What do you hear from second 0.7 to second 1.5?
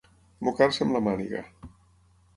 amb la màniga.